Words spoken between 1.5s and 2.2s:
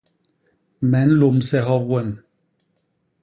hop wem.